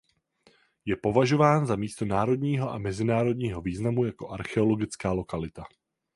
[0.85, 5.63] Je považován za místo národního a mezinárodního významu jako archeologická lokalita.